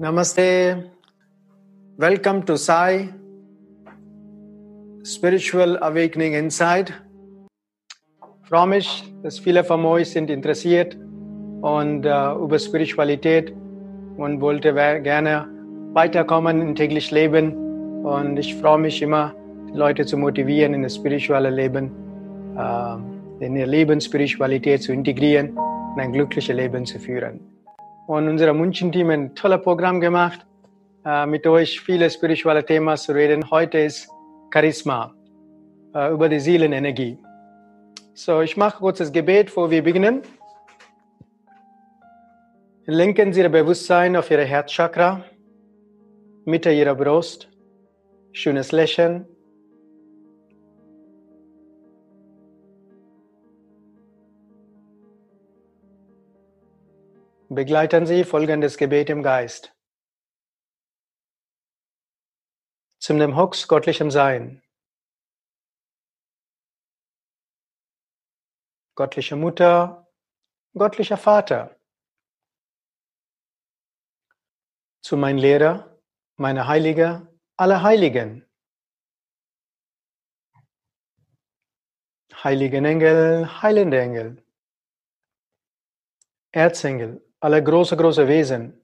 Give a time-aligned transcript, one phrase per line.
[0.00, 0.90] Namaste.
[1.96, 3.08] Welcome to Sai
[5.04, 6.92] Spiritual Awakening Inside.
[8.48, 10.96] Freue mich, dass viele von euch sind interessiert
[11.60, 13.54] und äh, über Spiritualität
[14.16, 15.46] und wollte gerne
[15.92, 17.69] weiterkommen im täglichen Leben.
[18.02, 19.34] Und ich freue mich immer,
[19.68, 21.92] die Leute zu motivieren, in das spirituelle Leben,
[22.56, 27.40] äh, in ihr Leben Spiritualität zu integrieren und ein glückliches Leben zu führen.
[28.06, 30.46] Und unser München-Team ein tolles Programm gemacht,
[31.04, 33.50] äh, mit euch viele spirituelle Themen zu reden.
[33.50, 34.08] Heute ist
[34.50, 35.14] Charisma,
[35.94, 37.18] äh, über die Seelenenergie.
[38.14, 40.22] So, ich mache kurz das Gebet, bevor wir beginnen.
[42.86, 45.22] Lenken Sie Ihr Bewusstsein auf Ihre Herzchakra,
[46.46, 47.49] Mitte Ihrer Brust,
[48.32, 49.26] schönes Lächeln.
[57.48, 59.74] Begleiten Sie folgendes Gebet im Geist.
[63.00, 64.62] Zum dem Hux göttlichem Sein.
[68.94, 70.06] Göttliche Mutter,
[70.74, 71.76] göttlicher Vater.
[75.02, 75.98] Zu mein Lehrer,
[76.36, 77.29] meine Heilige,
[77.60, 78.46] alle Heiligen.
[82.42, 84.42] Heiligen Engel, heilende Engel.
[86.52, 88.80] Erzengel, alle große, große Wesen,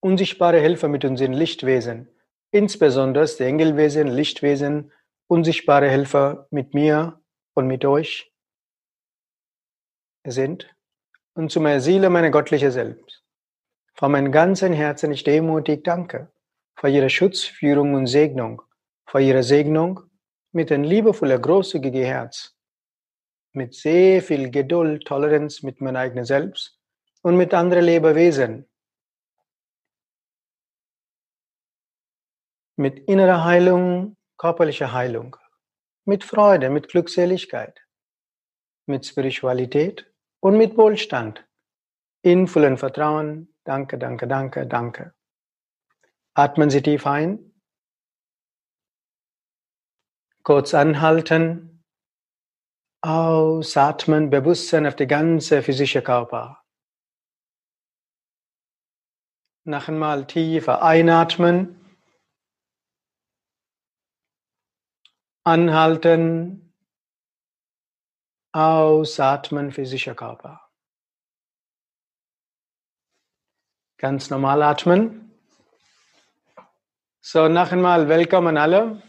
[0.00, 2.08] unsichtbare Helfer mit unseren Lichtwesen,
[2.52, 4.92] insbesondere die Engelwesen, Lichtwesen,
[5.26, 7.20] unsichtbare Helfer mit mir
[7.54, 8.32] und mit euch
[10.24, 10.72] sind
[11.34, 13.24] und zu meiner Seele, meine göttliche Selbst.
[13.94, 16.32] Von meinem ganzen Herzen ich demutig danke
[16.76, 18.62] für Ihre Schutz, Führung und Segnung,
[19.06, 20.00] für Ihre Segnung
[20.52, 22.56] mit ein liebevoller, großzügiger Herz,
[23.52, 26.78] mit sehr viel Geduld, Toleranz mit meinem eigenen Selbst
[27.22, 28.68] und mit anderen Lebewesen.
[32.76, 35.36] Mit innerer Heilung, körperlicher Heilung,
[36.04, 37.80] mit Freude, mit Glückseligkeit,
[38.86, 41.46] mit Spiritualität und mit Wohlstand,
[42.22, 43.54] in vollem Vertrauen.
[43.64, 45.14] Danke, danke, danke, danke.
[46.36, 47.52] Atmen Sie tief ein.
[50.42, 51.84] Kurz anhalten.
[53.02, 56.64] Ausatmen, Bewusstsein auf die ganze physische Körper.
[59.64, 61.80] Noch einmal tiefer einatmen.
[65.44, 66.74] Anhalten.
[68.52, 70.68] Ausatmen physischer Körper.
[73.98, 75.23] Ganz normal atmen.
[77.26, 79.00] So, noch einmal willkommen alle.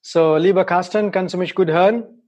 [0.00, 2.24] So, lieber Carsten, kannst du mich gut hören?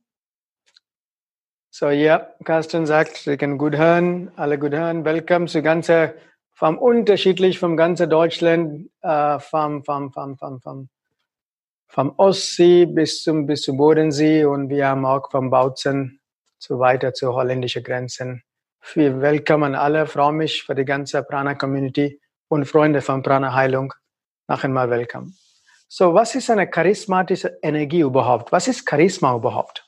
[1.71, 5.05] So, ja, Carsten sagt, Sie können gut hören, alle gut hören.
[5.05, 6.15] Willkommen zu ganze,
[6.53, 10.89] vom unterschiedlich, vom ganzen Deutschland, äh, vom, vom, vom, vom, vom,
[11.89, 16.21] vom Ostsee bis zum, bis zum Bodensee und wir haben auch vom Bautzen
[16.59, 18.45] so weiter zu holländischen Grenzen.
[18.93, 23.93] Wir willkommen alle, freue mich für die ganze Prana-Community und Freunde von Prana-Heilung.
[24.49, 25.37] Noch einmal willkommen.
[25.89, 28.53] So, was ist eine charismatische Energie überhaupt?
[28.53, 29.87] Was ist Charisma überhaupt?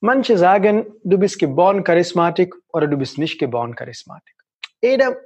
[0.00, 4.34] Manche sagen, du bist geboren charismatisch oder du bist nicht geboren charismatisch.
[4.80, 5.16] Jeder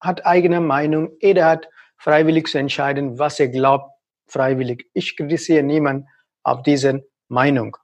[0.00, 3.90] hat eigene Meinung, jeder hat freiwillig zu entscheiden, was er glaubt,
[4.26, 4.88] freiwillig.
[4.94, 6.08] Ich kritisiere niemanden
[6.42, 7.76] auf diese Meinung.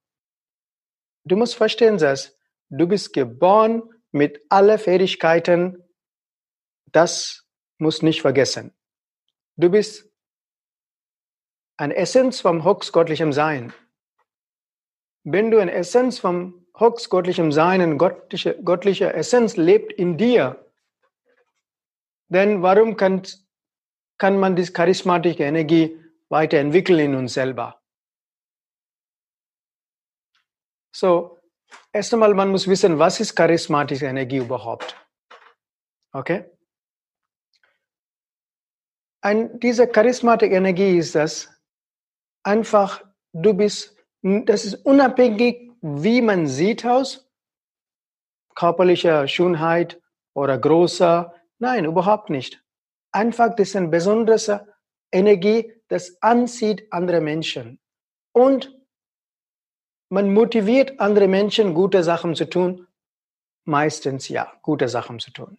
[1.24, 2.36] Du musst verstehen, dass
[2.68, 5.82] du bist geboren mit allen Fähigkeiten,
[6.92, 7.43] das
[7.78, 8.72] muss nicht vergessen.
[9.56, 10.10] Du bist
[11.76, 13.72] ein Essenz vom höchstgöttlichem Sein
[15.24, 20.70] wenn du in Essenz vom höchstgöttlichem Sein, göttliche, göttliche Essenz lebt in dir,
[22.28, 23.22] dann warum kann,
[24.18, 25.98] kann man diese charismatische Energie
[26.28, 27.80] weiterentwickeln in uns selber?
[30.94, 31.38] So,
[31.92, 34.96] erst einmal, man muss wissen, was ist charismatische Energie überhaupt?
[36.12, 36.44] Okay?
[39.24, 41.48] Und diese charismatische Energie ist das,
[42.42, 43.94] einfach, du bist
[44.24, 47.30] das ist unabhängig, wie man sieht aus,
[48.54, 50.00] körperlicher Schönheit
[50.32, 51.34] oder großer.
[51.58, 52.64] Nein, überhaupt nicht.
[53.12, 54.66] Einfach, das ist eine besondere
[55.12, 57.80] Energie, das anzieht andere Menschen.
[58.32, 58.74] Und
[60.08, 62.86] man motiviert andere Menschen, gute Sachen zu tun.
[63.66, 65.58] Meistens ja, gute Sachen zu tun.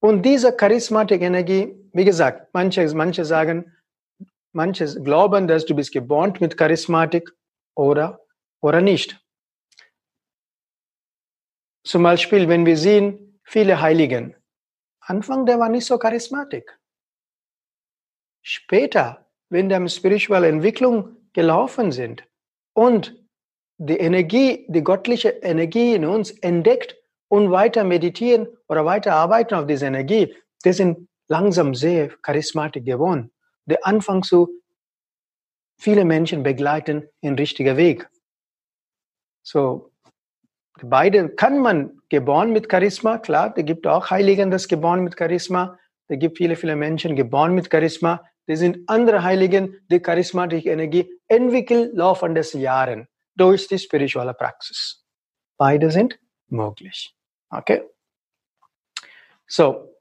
[0.00, 3.72] Und diese charismatische Energie, wie gesagt, manche, manche sagen,
[4.52, 7.32] manche glauben, dass du bist geboren mit Charismatik
[7.74, 8.20] oder,
[8.60, 9.20] oder nicht.
[11.84, 14.34] Zum Beispiel, wenn wir sehen, viele Heiligen.
[15.00, 16.64] Anfang, der war nicht so charismatisch.
[18.42, 22.24] Später, wenn die spirituelle Entwicklung gelaufen sind
[22.74, 23.14] und
[23.78, 26.96] die Energie, die göttliche Energie in uns entdeckt
[27.28, 30.34] und weiter meditieren oder weiter arbeiten auf diese Energie,
[30.64, 33.32] die sind langsam sehr charismatisch geworden.
[33.66, 34.48] Die Anfang so
[35.78, 38.08] viele Menschen begleiten in richtiger Weg.
[39.42, 39.92] So,
[40.82, 45.78] beide kann man geboren mit Charisma, klar, da gibt auch Heiligen, das geboren mit Charisma.
[46.08, 48.24] Da gibt viele, viele Menschen geboren mit Charisma.
[48.46, 55.04] Das sind andere Heiligen, die charismatische Energie entwickeln laufen des Jahren durch die spirituelle Praxis.
[55.58, 56.18] Beide sind
[56.48, 57.15] möglich.
[57.50, 57.82] Okay?
[59.46, 59.94] So,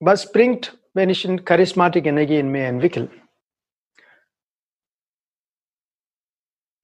[0.00, 3.08] was bringt, wenn ich eine charismatische Energie in mir entwickle?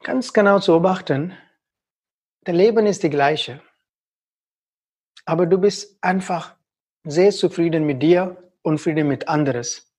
[0.02, 1.36] Ganz genau zu beobachten,
[2.46, 3.62] der Leben ist die gleiche.
[5.26, 6.56] Aber du bist einfach
[7.04, 9.92] sehr zufrieden mit dir und zufrieden mit anderes.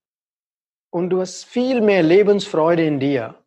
[0.90, 3.44] Und du hast viel mehr Lebensfreude in dir.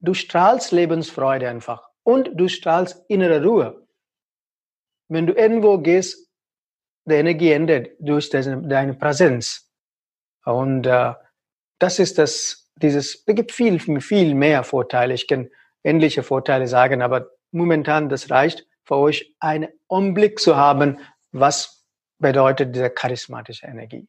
[0.00, 1.90] Du strahlst Lebensfreude einfach.
[2.02, 3.81] Und du strahlst innere Ruhe.
[5.12, 6.30] Wenn du irgendwo gehst,
[7.04, 9.70] die Energie endet durch deine Präsenz.
[10.46, 11.12] Und äh,
[11.78, 15.12] das ist das, dieses, es gibt viel, viel mehr Vorteile.
[15.12, 15.50] Ich kann
[15.84, 20.98] ähnliche Vorteile sagen, aber momentan, das reicht für euch, einen Umblick zu haben,
[21.30, 21.84] was
[22.18, 24.08] bedeutet diese charismatische Energie.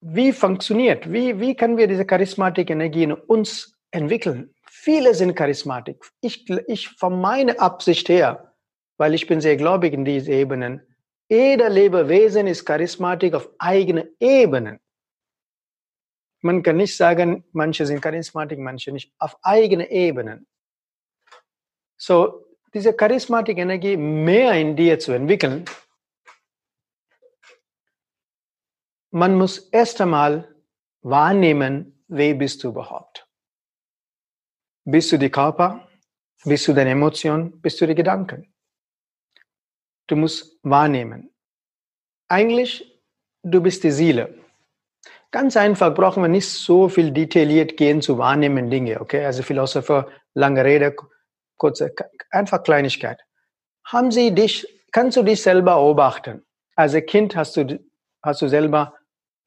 [0.00, 4.55] Wie funktioniert, wie, wie können wir diese charismatische Energie in uns entwickeln?
[4.86, 5.96] Viele sind charismatisch.
[6.20, 8.54] Ich, ich von meiner Absicht her,
[8.98, 10.80] weil ich bin sehr gläubig in diesen Ebenen,
[11.28, 14.78] jeder Lebewesen ist charismatisch auf eigene Ebenen.
[16.40, 20.46] Man kann nicht sagen, manche sind charismatisch, manche nicht, auf eigene Ebenen.
[21.96, 25.64] So, diese charismatische Energie mehr in dir zu entwickeln,
[29.10, 30.54] man muss erst einmal
[31.02, 33.25] wahrnehmen, wer bist du überhaupt?
[34.88, 35.88] Bist du die Körper?
[36.44, 37.60] Bist du deine Emotionen?
[37.60, 38.54] Bist du die Gedanken?
[40.06, 41.34] Du musst wahrnehmen.
[42.28, 43.02] Eigentlich,
[43.42, 44.38] du bist die Seele.
[45.32, 49.24] Ganz einfach brauchen wir nicht so viel detailliert gehen zu wahrnehmen Dinge, okay?
[49.24, 50.94] Also Philosopher, lange Rede,
[51.56, 51.92] kurze,
[52.30, 53.20] einfach Kleinigkeit.
[53.86, 56.46] Haben Sie dich, kannst du dich selber beobachten?
[56.76, 57.84] Als Kind hast du,
[58.22, 58.94] hast du selber,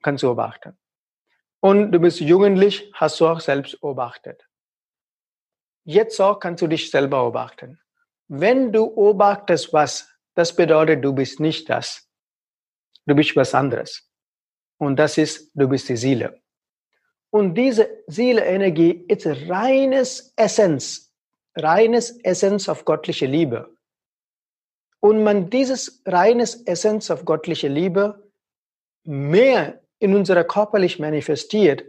[0.03, 0.77] kannst du beobachten.
[1.62, 4.49] Und du bist jugendlich, hast du auch selbst beobachtet.
[5.89, 7.80] Jetzt auch kannst du dich selber beobachten.
[8.27, 12.07] Wenn du beobachtest was, das bedeutet, du bist nicht das.
[13.07, 14.07] Du bist was anderes.
[14.77, 16.44] Und das ist, du bist die Seele.
[17.31, 21.12] Und diese Seele-Energie ist reines Essenz,
[21.56, 23.75] reines Essenz auf göttliche Liebe.
[25.00, 28.31] Und man dieses reines Essenz auf göttliche Liebe
[29.06, 31.83] mehr in unserer körperlich manifestiert,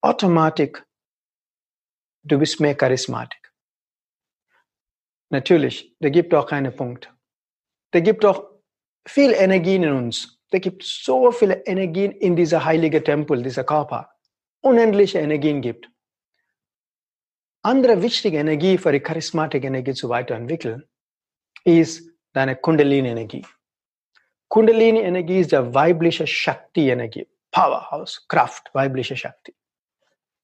[0.00, 0.87] automatisch,
[2.22, 3.40] du bist mehr charismatisch.
[5.30, 7.12] Natürlich, da gibt auch keine Punkt.
[7.90, 8.44] Da gibt auch
[9.06, 10.40] viel Energie in uns.
[10.50, 14.10] Da gibt so viele Energien in dieser heilige Tempel, dieser Körper.
[14.60, 15.90] Unendliche Energien gibt.
[17.62, 20.88] Andere wichtige Energie für die charismatische Energie zu weiterentwickeln,
[21.64, 23.44] ist deine Kundalini-Energie.
[24.48, 27.28] Kundalini-Energie ist der weibliche Shakti-Energie.
[27.50, 29.54] Powerhouse, Kraft, weibliche Shakti.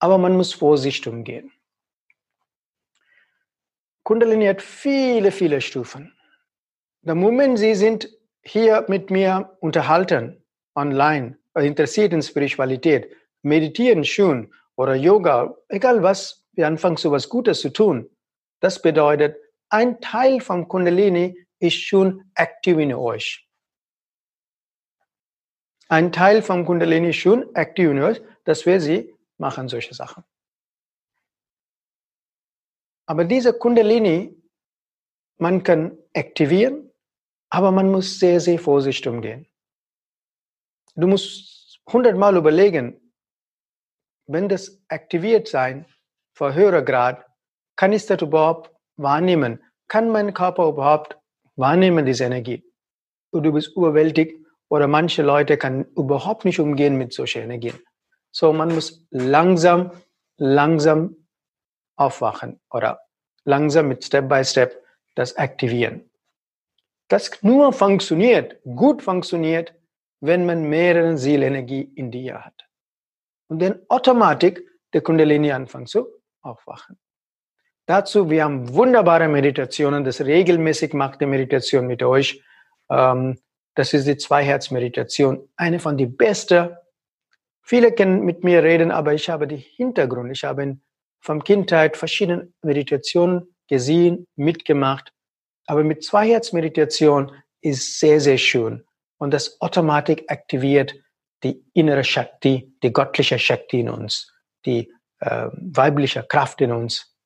[0.01, 1.51] Aber man muss vorsichtig umgehen.
[4.05, 6.15] Kundalini hat viele, viele Stufen.
[7.01, 8.09] Der Moment sie sind
[8.43, 10.45] hier mit mir unterhalten,
[10.75, 13.11] online, interessiert in Spiritualität,
[13.43, 18.11] meditieren schon oder Yoga, egal was, wir anfangen so was Gutes zu tun.
[18.61, 19.37] Das bedeutet,
[19.71, 23.49] ein Teil vom Kundalini ist schon aktiv in euch.
[25.89, 30.25] Ein Teil vom Kundalini ist schon aktiv in euch, dass wir sie machen solche Sachen.
[33.07, 34.37] Aber diese Kundalini,
[35.39, 36.85] man kann aktivieren
[37.55, 39.47] aber man muss sehr, sehr vorsichtig umgehen.
[40.97, 43.01] Du musst hundertmal überlegen,
[44.27, 45.87] wenn das aktiviert sein,
[46.37, 47.25] vor höherer Grad,
[47.77, 49.63] kann ich das überhaupt wahrnehmen?
[49.87, 51.17] Kann mein Körper überhaupt
[51.55, 52.65] wahrnehmen, diese Energie?
[53.31, 57.79] Und du bist überwältigt oder manche Leute können überhaupt nicht umgehen mit solchen Energien.
[58.33, 59.93] So, man muss langsam,
[60.39, 61.24] langsam
[61.97, 63.01] aufwachen oder
[63.45, 64.83] langsam mit Step by Step
[65.15, 66.11] das aktivieren
[67.09, 69.75] das nur funktioniert, gut funktioniert,
[70.21, 72.67] wenn man mehrere Seelenergie in dir hat.
[73.49, 74.61] Und dann automatisch
[74.93, 76.07] der Kundalini anfängt zu
[76.43, 76.99] aufwachen.
[77.87, 82.43] Dazu, wir haben wunderbare Meditationen, das regelmäßig macht die Meditation mit euch.
[82.91, 83.39] Ähm,
[83.75, 86.75] das ist die Zweiherz-Meditation, eine von den besten.
[87.61, 90.31] Viele können mit mir reden, aber ich habe die Hintergrund.
[90.33, 90.79] Ich habe
[91.25, 95.13] von Kindheit verschiedene Meditationen gesehen, mitgemacht.
[95.67, 98.85] Aber mit Zweiherz-Meditation ist sehr, sehr schön.
[99.17, 100.95] Und das automatisch aktiviert
[101.43, 104.33] die innere Shakti, die göttliche Shakti in uns,
[104.67, 107.17] die äh, weibliche Kraft in uns.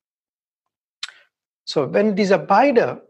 [1.65, 3.01] So, wenn diese beiden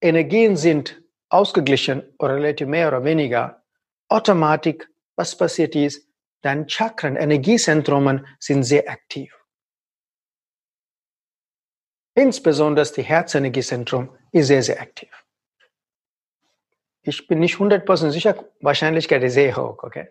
[0.00, 3.64] Energien sind ausgeglichen oder relativ mehr oder weniger,
[4.08, 4.86] automatisch,
[5.16, 6.08] was passiert ist,
[6.42, 9.35] deine Chakren, Energiezentren sind sehr aktiv.
[12.16, 15.10] Insbesondere die Herzenergiezentrum ist sehr, sehr aktiv.
[17.02, 20.08] Ich bin nicht 100% sicher, Wahrscheinlichkeit ist sehr hoch, okay?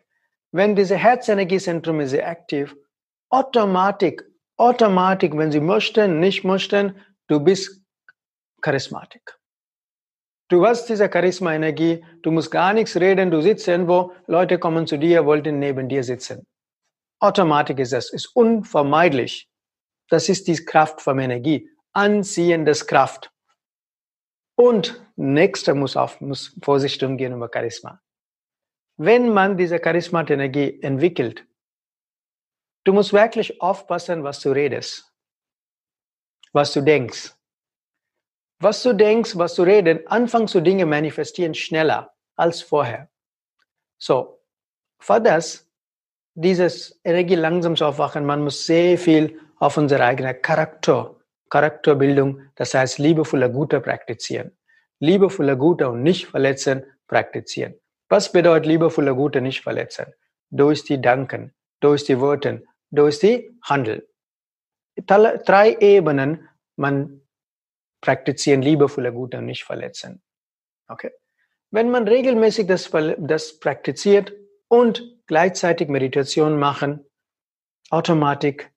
[0.52, 2.76] Wenn diese Herzenergiezentrum ist sehr aktiv,
[3.30, 4.22] automatisch,
[4.56, 7.82] automatisch, wenn Sie möchten, nicht möchten, du bist
[8.62, 9.38] Charismatik.
[10.48, 14.98] Du hast diese Charisma-Energie, du musst gar nichts reden, du sitzt irgendwo, Leute kommen zu
[14.98, 16.46] dir, wollten neben dir sitzen.
[17.20, 19.50] Automatisch ist das, ist unvermeidlich.
[20.08, 23.32] Das ist die Kraft von Energie anziehendes Kraft.
[24.56, 28.02] Und nächster muss auf, muss Vorsicht umgehen über Charisma.
[28.98, 31.46] Wenn man diese Charisma-Energie entwickelt,
[32.86, 35.12] du musst wirklich aufpassen, was du redest,
[36.54, 37.34] was du denkst.
[38.60, 43.10] Was du denkst, was du redest, anfangen zu Dinge manifestieren schneller als vorher.
[43.98, 44.40] So,
[45.00, 45.70] für das,
[46.34, 51.15] dieses Energie langsam zu aufwachen, man muss sehr viel auf unsere eigene Charakter
[51.50, 54.58] Charakterbildung, das heißt liebevoller Guter praktizieren.
[55.00, 57.76] Liebevoller Guter und nicht verletzen praktizieren.
[58.10, 60.08] Was bedeutet liebevoller Guter nicht verletzen?
[60.50, 64.08] Durch die Danken, durch die Worte, durch die Handel.
[64.96, 66.48] Drei Ebenen,
[66.78, 67.22] man
[68.02, 70.22] praktizieren liebevoller Guter und nicht verletzen.
[70.88, 71.12] Okay?
[71.72, 74.34] Wenn man regelmäßig das, das praktiziert
[74.68, 77.06] und gleichzeitig Meditation machen,
[77.90, 78.70] automatisch,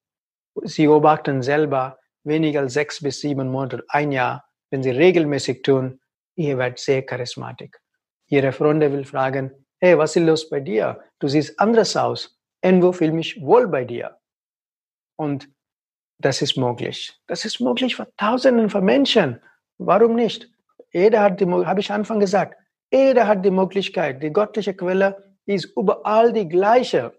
[0.64, 1.98] sie beobachten selber,
[2.28, 6.00] weniger als sechs bis sieben Monate, ein Jahr, wenn Sie regelmäßig tun,
[6.37, 7.73] ihr werdet sehr charismatisch.
[8.28, 11.02] Ihre Freunde will fragen, hey, was ist los bei dir?
[11.18, 12.38] Du siehst anders aus.
[12.62, 14.18] Irgendwo fühle mich wohl bei dir.
[15.16, 15.49] Und
[16.18, 17.18] das ist möglich.
[17.26, 19.40] Das ist möglich für Tausenden von Menschen.
[19.78, 20.50] Warum nicht?
[20.92, 22.56] Jeder hat die, habe ich Anfang gesagt,
[22.92, 24.23] jeder hat die Möglichkeit.
[24.23, 27.18] Die göttliche Quelle ist überall die gleiche.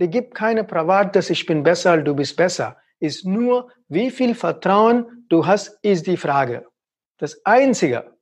[0.00, 4.34] Die gibt keine Privat, dass ich bin besser, du bist besser ist nur, wie viel
[4.34, 6.66] Vertrauen du hast, ist die Frage.
[7.18, 8.16] Das Einzige.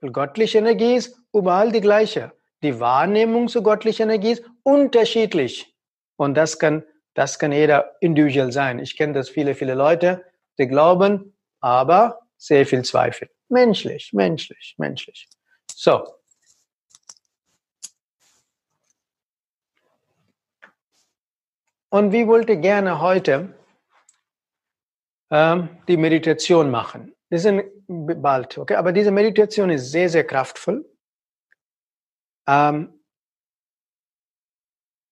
[0.00, 2.32] Göttliche Energie ist überall die gleiche.
[2.62, 5.74] Die Wahrnehmung zu göttlicher Energie ist unterschiedlich.
[6.16, 8.78] Und das kann, das kann jeder individuell sein.
[8.78, 10.24] Ich kenne das viele, viele Leute,
[10.58, 13.30] die glauben, aber sehr viel Zweifel.
[13.48, 15.28] Menschlich, menschlich, menschlich.
[15.74, 16.04] So,
[21.92, 23.54] Und wir wollten gerne heute
[25.30, 27.14] ähm, die Meditation machen.
[27.28, 28.76] Das ist bald, okay?
[28.76, 30.86] Aber diese Meditation ist sehr, sehr kraftvoll.
[32.48, 32.98] Ähm,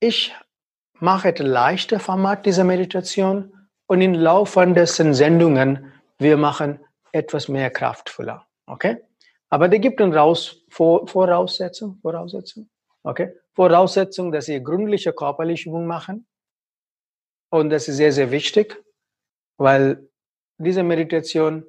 [0.00, 0.34] ich
[0.94, 3.52] mache das leichte Format dieser Meditation
[3.87, 6.80] und in laufenden Sendungen wir machen
[7.12, 9.04] etwas mehr kraftvoller, okay?
[9.50, 12.70] Aber da gibt es Raus, Vor, Voraussetzung, Voraussetzung,
[13.02, 13.34] okay?
[13.52, 16.26] Voraussetzung, dass Sie gründliche körperliche Übung machen
[17.50, 18.83] und das ist sehr, sehr wichtig,
[19.57, 20.09] weil
[20.59, 21.64] diese Meditation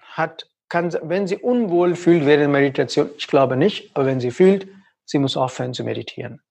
[0.00, 4.68] hat, kann, wenn sie unwohl fühlt während Meditation, ich glaube nicht, aber wenn sie fühlt,
[5.04, 6.42] sie muss aufhören zu meditieren.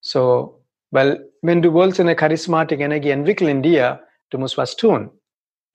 [0.00, 5.10] So, weil wenn du willst eine charismatische Energie entwickeln in dir, du musst was tun.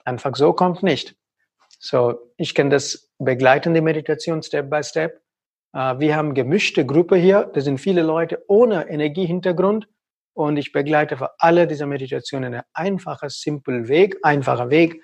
[0.03, 1.15] Einfach so kommt nicht.
[1.79, 5.21] So, ich kann das begleiten, die Meditation Step by Step.
[5.75, 7.51] Uh, wir haben gemischte Gruppe hier.
[7.53, 9.87] Da sind viele Leute ohne Energiehintergrund
[10.37, 15.01] und ich begleite für alle diese Meditationen einen einfachen, simplen Weg, einfacher Weg.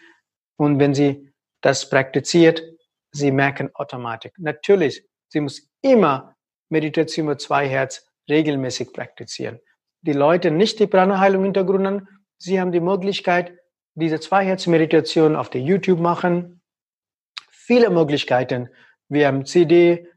[0.58, 2.62] Und wenn Sie das praktiziert,
[3.12, 4.32] Sie merken automatisch.
[4.38, 6.36] Natürlich, Sie muss immer
[6.70, 9.60] Meditation mit zwei Herz regelmäßig praktizieren.
[10.02, 12.04] Die Leute nicht die Prana-Heilung Hintergrund
[12.38, 13.54] Sie haben die Möglichkeit,
[13.96, 16.62] diese zwei Herz Meditation auf der YouTube machen.
[17.50, 18.70] Viele Möglichkeiten.
[19.10, 20.08] Wir haben CD,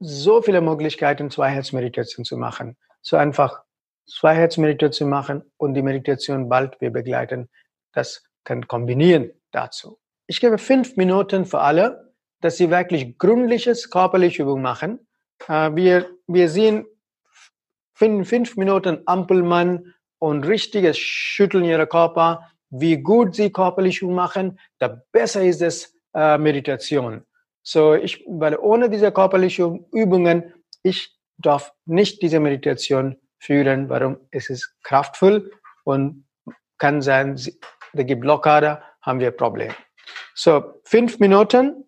[0.00, 2.76] so viele Möglichkeiten, zwei Herz Meditation zu machen.
[3.02, 3.63] So einfach
[4.06, 7.48] Zweiheitsmeditation machen und die Meditation bald wir begleiten.
[7.92, 9.98] Das kann kombinieren dazu.
[10.26, 15.06] Ich gebe fünf Minuten für alle, dass sie wirklich gründliches körperliche Übung machen.
[15.48, 16.86] Äh, wir, wir sehen
[17.94, 24.58] fünf, fünf Minuten Ampelmann und richtiges Schütteln ihrer Körper, wie gut sie körperlich Übung machen,
[24.78, 27.24] da besser ist es äh, Meditation.
[27.62, 33.88] So, ich, weil ohne diese körperlichen Übungen, ich darf nicht diese Meditation führen.
[33.88, 34.18] Warum?
[34.30, 35.50] Es ist kraftvoll
[35.84, 36.26] und
[36.78, 37.38] kann sein,
[37.92, 39.74] gibt Blockade, haben wir Probleme.
[40.34, 41.84] So, fünf Minuten.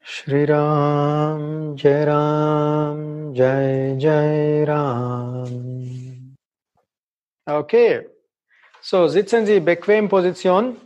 [0.00, 6.36] Shri Ram, Jai Ram, Jai Jai Ram.
[7.46, 8.06] Okay.
[8.82, 10.76] So, sitzen Sie bequem Position.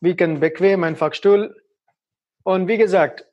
[0.00, 1.60] Wir können bequem einfach Stuhl
[2.44, 3.26] und wie gesagt,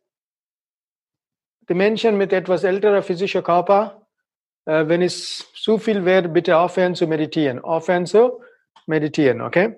[1.69, 4.06] die Menschen mit etwas älterer physischer Körper,
[4.67, 7.59] äh, wenn es zu viel wird, bitte aufhören zu meditieren.
[7.59, 8.41] Aufhören zu
[8.85, 9.75] meditieren, okay?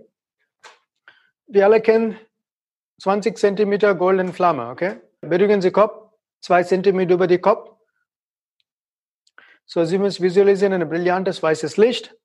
[1.47, 2.17] Wir alle kennen
[3.01, 4.99] 20 Zentimeter goldene Flamme, okay?
[5.21, 7.71] Berühren Sie Kopf, 2 Zentimeter über die Kopf.
[9.65, 12.15] So, Sie müssen visualisieren ein brillantes weißes Licht.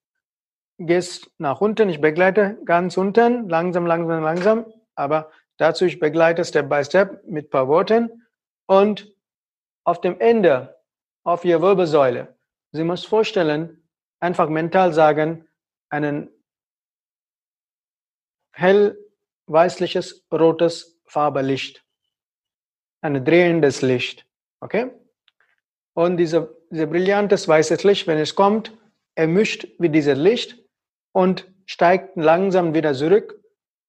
[0.79, 4.67] Gehst nach unten, ich begleite ganz unten, langsam, langsam, langsam,
[4.97, 8.27] aber Dazu ich begleite Step by Step mit ein paar Worten
[8.67, 9.13] und
[9.85, 10.77] auf dem Ende,
[11.23, 12.35] auf Ihrer Wirbelsäule,
[12.75, 13.83] Sie müssen vorstellen,
[14.21, 15.49] einfach mental sagen,
[15.89, 16.29] einen
[18.53, 18.99] hell
[19.47, 21.85] weißliches, rotes Farbelicht.
[23.01, 24.27] Ein drehendes Licht.
[24.61, 24.91] Okay?
[25.95, 28.77] Und diese, diese brillantes weißes Licht, wenn es kommt,
[29.15, 30.59] ermischt mit diesem Licht
[31.13, 33.41] und steigt langsam wieder zurück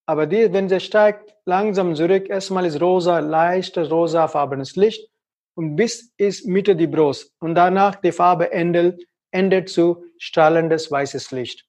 [0.05, 5.09] aber die, wenn sie steigt, langsam zurück, erstmal ist rosa, leichtes rosafarbenes Licht
[5.55, 7.33] und bis ist Mitte die Brust.
[7.39, 11.65] Und danach die Farbe endet, endet zu strahlendes weißes Licht.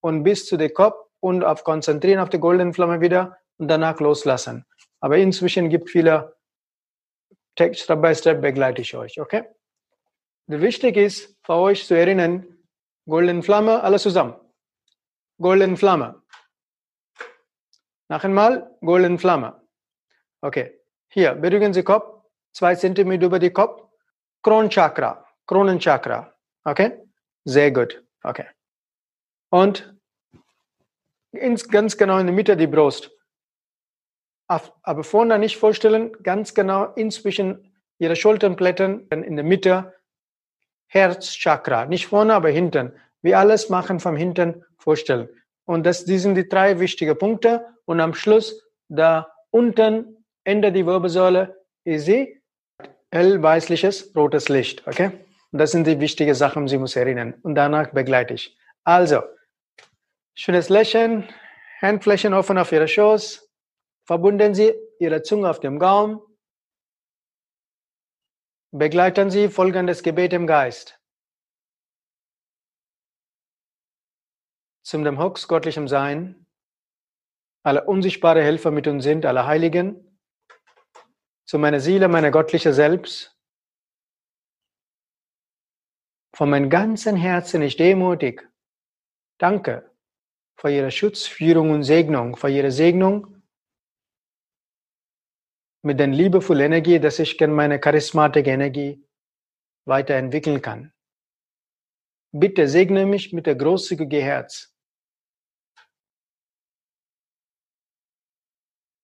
[0.00, 4.00] Und bis zu den Kopf und auf konzentrieren auf die goldene Flamme wieder und danach
[4.00, 4.64] loslassen.
[5.00, 6.36] Aber inzwischen gibt viele
[7.58, 9.44] Step by Step begleite ich euch, okay?
[10.46, 12.46] Wichtig ist für euch zu erinnern,
[13.06, 14.34] goldene Flamme, alles zusammen.
[15.40, 16.22] Goldene Flamme.
[18.08, 19.60] Noch einmal, goldene Flamme.
[20.40, 20.80] Okay.
[21.08, 22.15] Hier, berühren Sie Kopf,
[22.56, 23.82] zwei Zentimeter über die Kopf.
[24.42, 26.32] Kronchakra, Kronenchakra.
[26.64, 26.98] Okay?
[27.44, 28.02] Sehr gut.
[28.22, 28.46] Okay.
[29.50, 29.94] Und
[31.32, 33.10] ins, ganz genau in der Mitte die Brust.
[34.48, 39.94] Aber vorne nicht vorstellen, ganz genau inzwischen Ihre Schulterblättern in der Mitte
[40.86, 41.86] Herzchakra.
[41.86, 42.92] Nicht vorne, aber hinten.
[43.22, 45.28] Wir alles machen vom hinten vorstellen.
[45.64, 47.66] Und das, die sind die drei wichtigen Punkte.
[47.84, 52.08] Und am Schluss, da unten, Ende die Wirbelsäule, ist
[53.12, 54.86] sie hellweißliches rotes Licht.
[54.86, 55.26] Okay?
[55.52, 57.34] Das sind die wichtigen Sachen, Sie muss erinnern.
[57.42, 58.58] Und danach begleite ich.
[58.84, 59.22] Also,
[60.34, 61.28] schönes Lächeln,
[61.80, 63.50] Handflächen offen auf Ihre Schoß,
[64.04, 66.20] verbunden Sie Ihre Zunge auf dem Gaumen,
[68.72, 71.00] begleiten Sie folgendes Gebet im Geist.
[74.82, 76.46] Zum dem Hux göttlichem Sein,
[77.64, 80.05] alle unsichtbare Helfer mit uns sind, alle Heiligen,
[81.46, 83.36] zu meiner Seele, meiner göttliche Selbst.
[86.34, 88.46] Von meinem ganzen Herzen ich demutig
[89.38, 89.90] danke
[90.58, 93.42] für Ihre Schutz, Führung und Segnung, für Ihre Segnung
[95.82, 99.06] mit der liebevollen Energie, dass ich meine charismatische Energie
[99.86, 100.92] weiterentwickeln kann.
[102.32, 104.74] Bitte segne mich mit der großzügigen Herz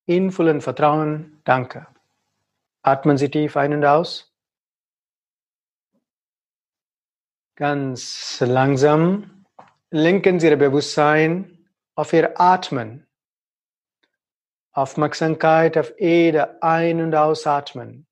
[0.06, 1.86] in vollen Vertrauen, danke.
[2.82, 4.32] Atmen Sie tief ein und aus.
[7.54, 9.44] Ganz langsam
[9.90, 13.06] lenken Sie Ihr Bewusstsein auf Ihr Atmen.
[14.72, 18.06] Aufmerksamkeit auf jede Ein- und Ausatmen.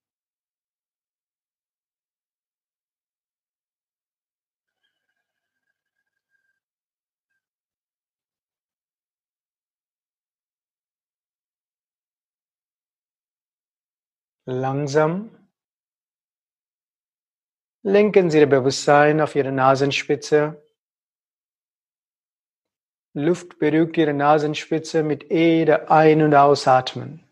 [14.50, 15.30] Langsam
[17.84, 20.60] lenken Sie Ihr Bewusstsein auf Ihre Nasenspitze.
[23.14, 27.24] Luft berührt Ihre Nasenspitze mit jeder Ein- und Ausatmen.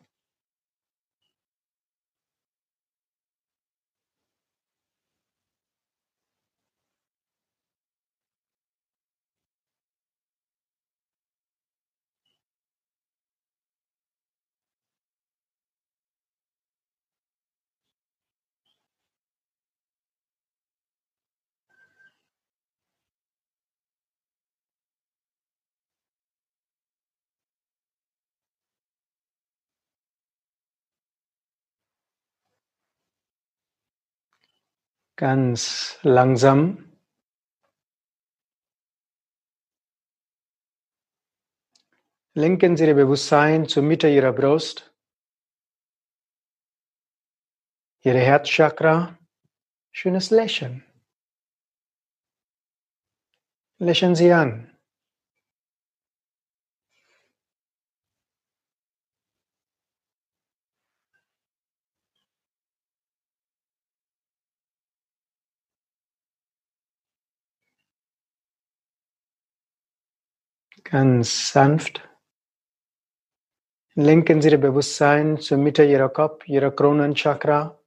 [35.19, 36.97] Ganz langsam.
[42.35, 44.95] Lenken Sie Ihr Bewusstsein zur Mitte Ihrer Brust,
[48.03, 49.19] Ihre Herzchakra.
[49.91, 50.85] Schönes Lächeln.
[53.79, 54.78] Lächeln Sie an.
[70.91, 72.09] Ganz sanft.
[73.95, 77.79] Lenken Sie Ihr Bewusstsein zur Mitte Ihrer Kopf, Ihrer Kronenchakra.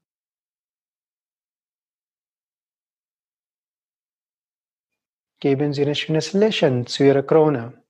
[5.40, 7.81] Geben Sie ein schönes Lächeln zu Ihrer Krone.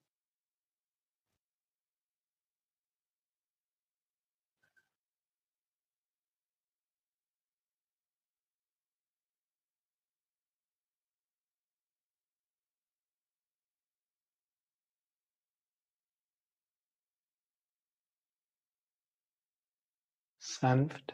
[20.43, 21.13] Sanft.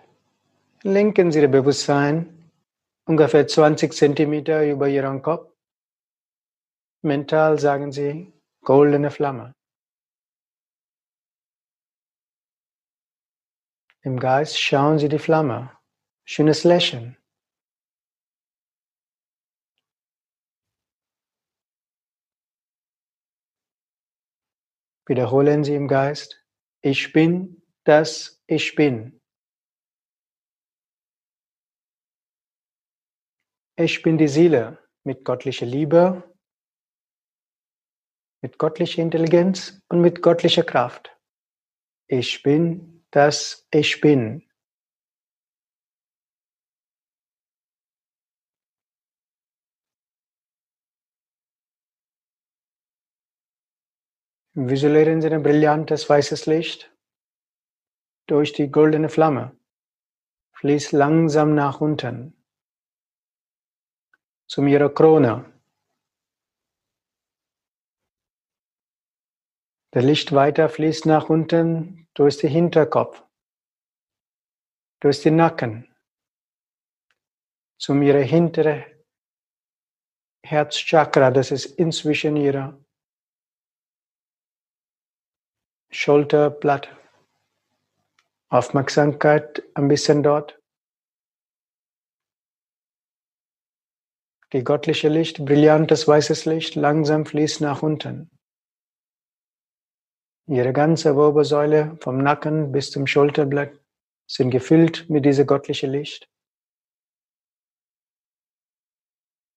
[0.84, 2.50] Lenken Sie Ihr Bewusstsein
[3.06, 5.54] ungefähr 20 Zentimeter über Ihren Kopf.
[7.02, 9.54] Mental sagen Sie goldene Flamme.
[14.02, 15.78] Im Geist schauen Sie die Flamme.
[16.24, 17.18] Schönes Lächeln.
[25.06, 26.46] Wiederholen Sie im Geist,
[26.82, 29.17] ich bin das Ich bin.
[33.80, 36.24] Ich bin die Seele mit göttlicher Liebe,
[38.42, 41.16] mit göttlicher Intelligenz und mit göttlicher Kraft.
[42.08, 44.50] Ich bin das Ich bin.
[54.56, 56.92] Visualisieren Sie ein brillantes weißes Licht
[58.26, 59.56] durch die goldene Flamme.
[60.56, 62.37] Fließt langsam nach unten
[64.48, 65.46] zu ihrer Krone.
[69.94, 73.24] Der Licht weiter fließt nach unten durch den Hinterkopf,
[75.00, 75.94] durch den Nacken,
[77.78, 78.86] zum ihre hintere
[80.44, 82.84] Herzchakra, das ist inzwischen ihre
[85.92, 86.90] Schulterblatt.
[88.50, 90.58] Aufmerksamkeit ein bisschen dort.
[94.54, 98.30] Die göttliche Licht, brillantes weißes Licht, langsam fließt nach unten.
[100.48, 103.78] Ihre ganze Wirbelsäule vom Nacken bis zum Schulterblatt
[104.26, 106.30] sind gefüllt mit diesem göttlichen Licht.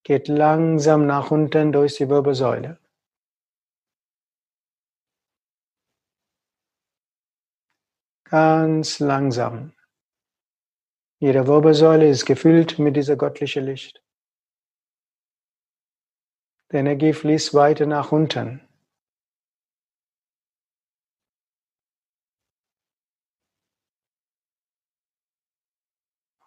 [0.03, 2.81] Geht langsam nach unten durch die Wirbelsäule.
[8.25, 9.73] Ganz langsam.
[11.21, 14.03] Ihre Wirbelsäule ist gefüllt mit dieser göttlichen Licht.
[16.73, 18.61] Die Energie fließt weiter nach unten.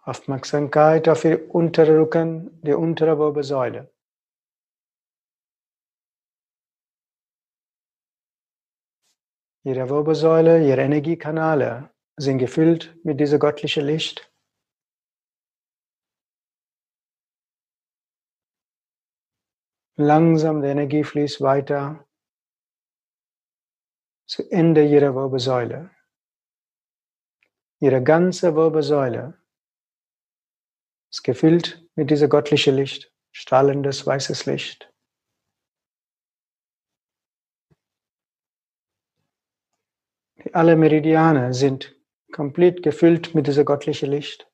[0.05, 3.89] Aufmerksamkeit auf Ihr unteren Rücken, die untere Wirbelsäule.
[9.65, 14.32] Ihre Wirbelsäule, Ihre Energiekanäle sind gefüllt mit diesem göttlichen Licht.
[19.95, 22.07] Langsam die Energie fließt weiter
[24.25, 25.91] zu Ende Ihrer Wirbelsäule.
[27.79, 29.37] Ihre ganze Wirbelsäule
[31.11, 34.91] ist gefüllt mit dieser göttlichen Licht, strahlendes weißes Licht.
[40.53, 41.95] Alle Meridiane sind
[42.31, 44.51] komplett gefüllt mit dieser göttlichen Licht.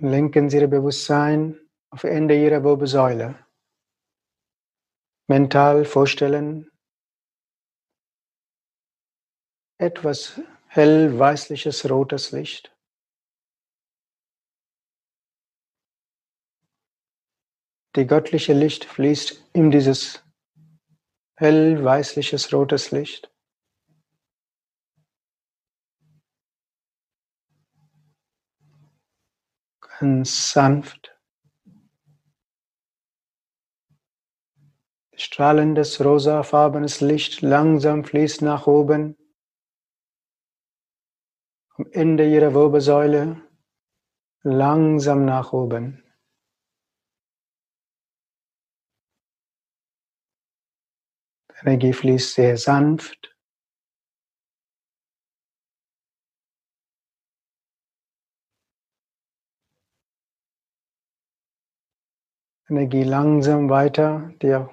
[0.00, 1.58] Lenken Sie Ihr Bewusstsein
[1.90, 3.44] auf Ende Ihrer Wirbelsäule.
[5.26, 6.70] Mental vorstellen,
[9.78, 12.72] etwas hell weißliches rotes Licht.
[17.96, 20.24] Die göttliche Licht fließt in dieses
[21.36, 23.34] hell weißliches rotes Licht.
[29.98, 31.16] Ganz sanft.
[35.14, 39.16] Strahlendes rosafarbenes Licht langsam fließt nach oben.
[41.74, 43.42] Am Ende ihrer Wirbelsäule
[44.42, 46.04] langsam nach oben.
[51.60, 53.37] Energie fließt sehr sanft.
[62.70, 64.68] Energie langsam weiter, der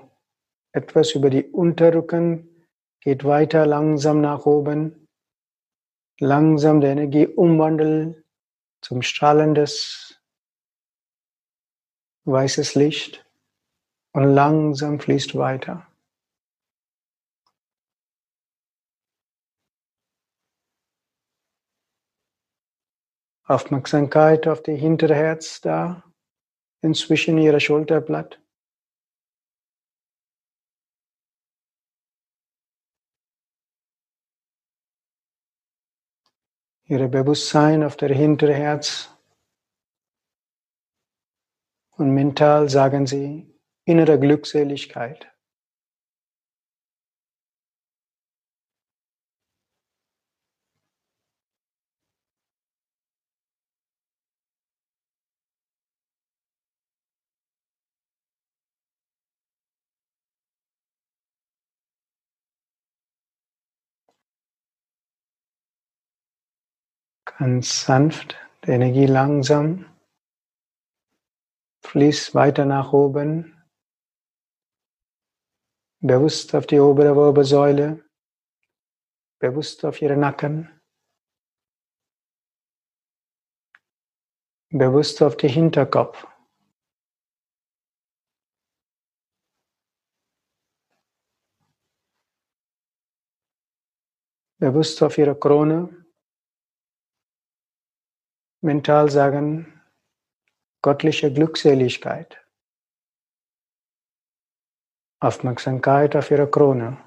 [0.73, 2.67] etwas über die Unterrücken
[2.99, 5.07] geht weiter langsam nach oben.
[6.19, 8.23] Langsam die Energie umwandeln
[8.81, 10.19] zum strahlendes
[12.25, 13.25] weißes Licht
[14.11, 15.87] und langsam fließt weiter.
[23.47, 26.03] Aufmerksamkeit auf die hintere Herz da,
[26.85, 28.39] inzwischen ihrer Schulterblatt.
[36.87, 39.11] Ihre Bewusstsein auf der hintere Herz.
[41.97, 43.51] Und mental sagen sie
[43.85, 45.34] innere Glückseligkeit.
[67.37, 69.93] Ganz sanft, die Energie langsam
[71.85, 73.61] fließt weiter nach oben,
[75.99, 78.09] bewusst auf die obere Wirbelsäule,
[79.39, 80.81] bewusst auf ihren Nacken,
[84.69, 86.25] bewusst auf den Hinterkopf.
[94.57, 96.04] Bewusst auf ihre Krone,
[98.65, 99.81] mental sagen,
[100.81, 102.43] göttliche Glückseligkeit.
[105.21, 106.97] Aufmerksamkeit auf ihre Krone.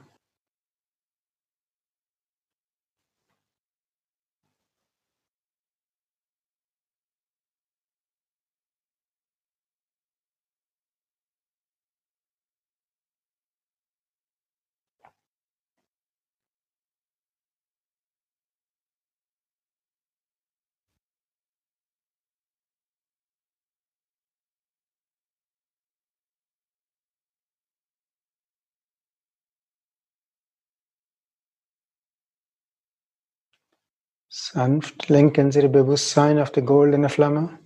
[34.40, 37.58] Sanft lenken Sie Ihr Bewusstsein auf die goldene Flamme.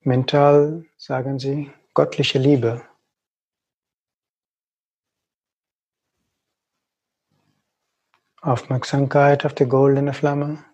[0.00, 2.88] Mental sagen Sie göttliche Liebe.
[8.40, 10.64] Aufmerksamkeit auf die goldene Flamme.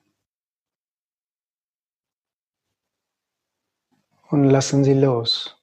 [4.29, 5.54] Und lassen Sie los.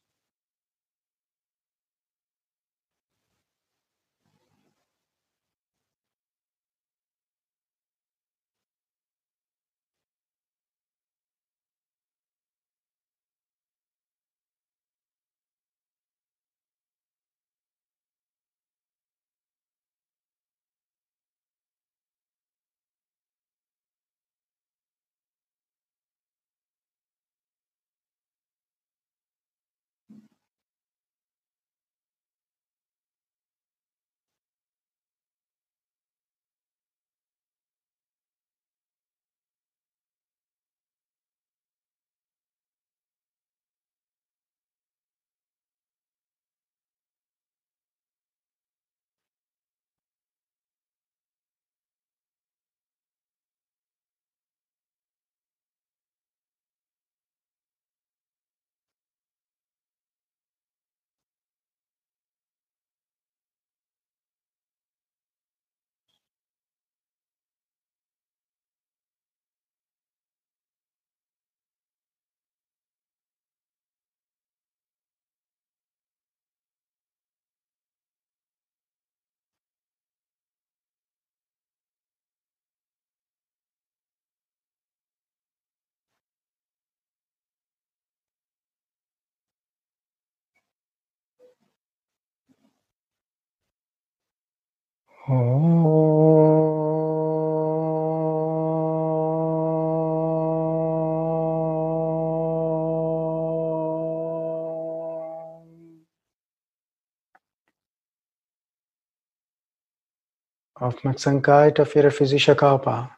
[110.81, 113.15] Aufmerksamkeit auf Ihre physische Körper.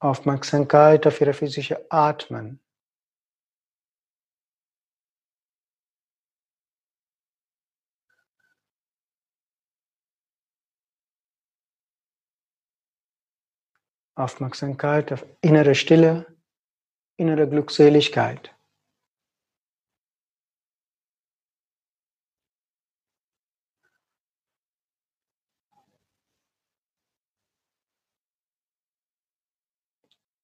[0.00, 2.63] Aufmerksamkeit auf Ihre physische Atmen.
[14.16, 16.26] Aufmerksamkeit auf innere Stille,
[17.16, 18.54] innere Glückseligkeit.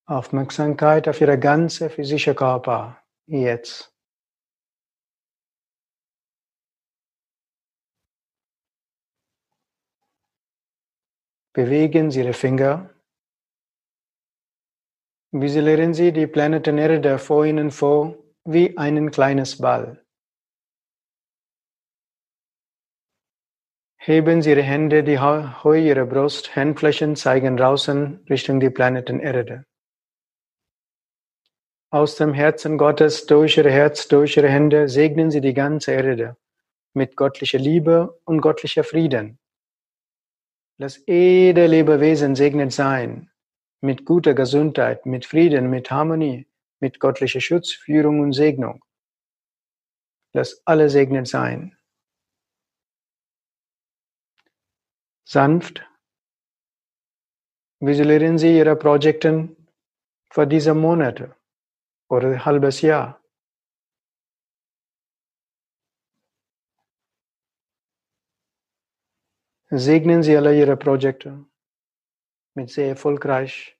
[0.07, 3.95] Aufmerksamkeit auf Ihre ganze physische Körper jetzt.
[11.53, 12.91] Bewegen Sie Ihre Finger.
[15.33, 20.05] Visualisieren Sie die Planeten Erde vor Ihnen vor wie ein kleines Ball.
[23.97, 29.65] Heben Sie Ihre Hände, die Höhe Ihrer Brust, Handflächen zeigen draußen Richtung die Planeten Erde
[31.91, 36.37] aus dem Herzen Gottes durch ihr Herz, durch ihre Hände segnen sie die ganze Erde
[36.95, 39.39] mit göttlicher Liebe und göttlicher Frieden.
[40.79, 43.30] Lass jeder Lebewesen segnet sein,
[43.81, 46.47] mit guter Gesundheit, mit Frieden, mit Harmonie,
[46.81, 48.85] mit göttlicher Schutz, Führung und Segnung.
[50.33, 51.77] Lass alle segnet sein.
[55.25, 55.87] Sanft
[57.81, 59.57] visualisieren Sie Ihre Projekte
[60.31, 61.37] für diese Monate
[62.09, 63.21] oder ein halbes Jahr.
[69.71, 71.45] Segnen Sie alle Ihre Projekte
[72.55, 73.80] mit sehr erfolgreich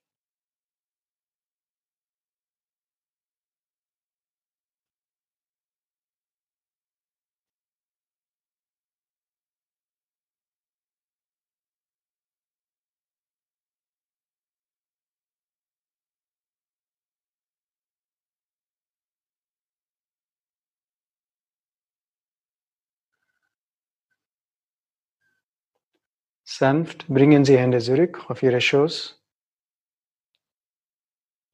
[26.57, 29.23] Sanft bringen Sie Hände zurück auf Ihre Schoß.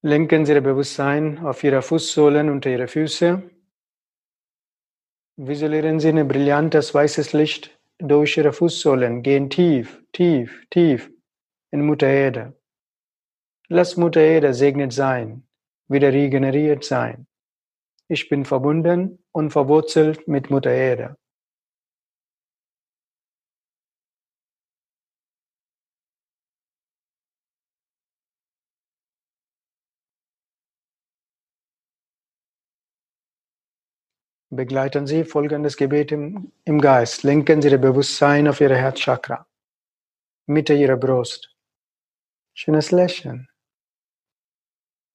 [0.01, 3.43] Lenken Sie Ihr Bewusstsein auf Ihre Fußsohlen unter Ihre Füße.
[5.35, 9.21] Visualisieren Sie ein brillantes weißes Licht durch Ihre Fußsohlen.
[9.21, 11.11] Gehen tief, tief, tief
[11.69, 12.59] in Mutter Erde.
[13.67, 15.47] Lass Mutter Erde segnet sein,
[15.87, 17.27] wieder regeneriert sein.
[18.07, 21.17] Ich bin verbunden und verwurzelt mit Mutter Erde.
[34.57, 37.23] Begleiten Sie folgendes Gebet im, im Geist.
[37.23, 39.47] Lenken Sie Ihr Bewusstsein auf Ihre Herzchakra,
[40.47, 41.55] Mitte Ihrer Brust.
[42.53, 43.47] Schönes Lächeln.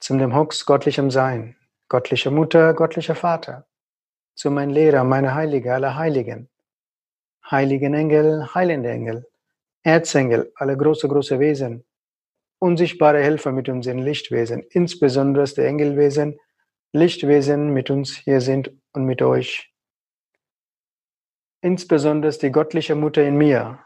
[0.00, 1.56] Zum dem Hux göttlichem Sein,
[1.88, 3.66] göttliche Mutter, göttlicher Vater.
[4.34, 6.48] Zu mein Lehrer, meine Heilige, alle Heiligen.
[7.50, 9.26] Heiligen Engel, heilende Engel.
[9.82, 11.84] Erzengel, alle große, große Wesen.
[12.60, 16.38] Unsichtbare Helfer mit unseren Lichtwesen, insbesondere die Engelwesen,
[16.92, 19.72] Lichtwesen mit uns hier sind und mit euch.
[21.62, 23.84] Insbesondere die göttliche Mutter in mir.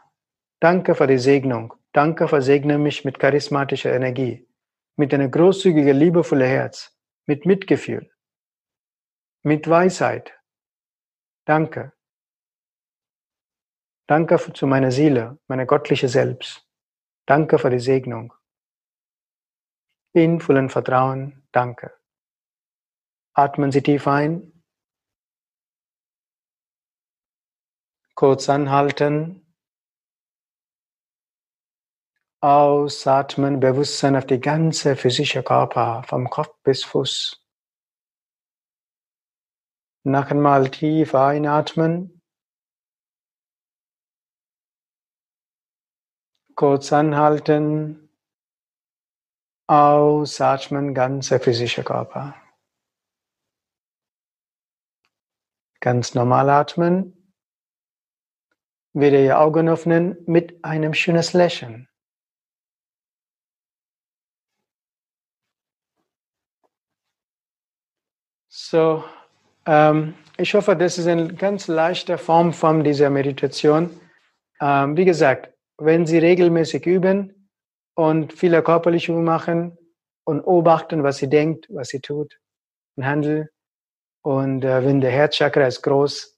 [0.59, 1.73] Danke für die Segnung.
[1.93, 4.47] Danke versegne mich mit charismatischer Energie,
[4.97, 8.11] mit einem großzügigen, liebevollen Herz, mit Mitgefühl,
[9.43, 10.33] mit Weisheit.
[11.45, 11.93] Danke.
[14.07, 16.67] Danke zu meiner Seele, meiner göttliche Selbst.
[17.25, 18.33] Danke für die Segnung.
[20.13, 21.93] In vollen Vertrauen, danke.
[23.37, 24.51] Atmen Sie tief ein.
[28.15, 29.53] Kurz anhalten.
[32.41, 37.45] Ausatmen, Bewusstsein auf die ganze physische Körper, vom Kopf bis Fuß.
[40.03, 42.23] Noch einmal tief einatmen.
[46.55, 48.09] Kurz anhalten.
[49.67, 52.46] Ausatmen, ganze physische Körper.
[55.79, 57.33] Ganz normal atmen.
[58.93, 61.87] Wieder Ihr Augen öffnen mit einem schönes Lächeln.
[68.49, 69.03] So,
[69.67, 73.99] ähm, ich hoffe, das ist eine ganz leichte Form von dieser Meditation.
[74.59, 77.49] Ähm, wie gesagt, wenn Sie regelmäßig üben
[77.95, 79.77] und viele körperliche Übungen machen
[80.25, 82.39] und beobachten, was Sie denkt, was Sie tut
[82.95, 83.49] und handelt,
[84.27, 86.37] und äh, wenn der Herzchakra ist groß,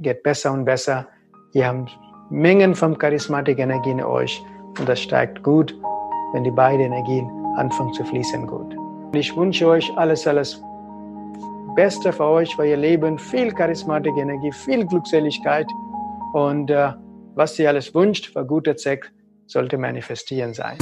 [0.00, 1.08] geht besser und besser.
[1.54, 1.98] Ihr habt
[2.28, 4.42] Mengen von charismatischer Energie in euch
[4.78, 5.74] und das steigt gut,
[6.34, 8.76] wenn die beiden Energien anfangen zu fließen gut.
[9.14, 10.62] Ich wünsche euch alles, alles
[11.74, 15.66] Beste für euch, für ihr Leben, viel charismatische Energie, viel Glückseligkeit
[16.34, 16.92] und äh,
[17.34, 19.10] was ihr alles wünscht für gute Zweck,
[19.46, 20.76] sollte manifestieren sein.